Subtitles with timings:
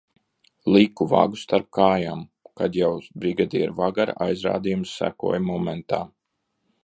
[0.75, 2.23] Liku vagu starp kājām,
[2.61, 2.89] kad jau
[3.25, 6.01] brigadiera-vagara aizrādījums sekoja momentā.